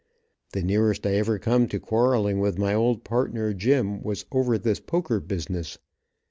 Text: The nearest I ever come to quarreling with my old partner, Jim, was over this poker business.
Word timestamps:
The 0.53 0.63
nearest 0.63 1.05
I 1.05 1.11
ever 1.17 1.37
come 1.37 1.67
to 1.67 1.79
quarreling 1.79 2.39
with 2.39 2.57
my 2.57 2.73
old 2.73 3.03
partner, 3.03 3.53
Jim, 3.53 4.01
was 4.01 4.25
over 4.31 4.57
this 4.57 4.79
poker 4.79 5.19
business. 5.19 5.77